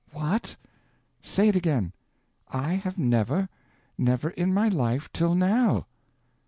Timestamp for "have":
2.73-2.97